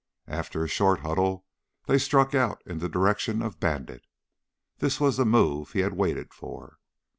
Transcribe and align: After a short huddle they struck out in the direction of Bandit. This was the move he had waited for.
After 0.27 0.63
a 0.63 0.67
short 0.67 1.01
huddle 1.01 1.45
they 1.85 1.99
struck 1.99 2.33
out 2.33 2.59
in 2.65 2.79
the 2.79 2.89
direction 2.89 3.43
of 3.43 3.59
Bandit. 3.59 4.01
This 4.79 4.99
was 4.99 5.17
the 5.17 5.25
move 5.27 5.73
he 5.73 5.81
had 5.81 5.93
waited 5.93 6.33
for. 6.33 6.79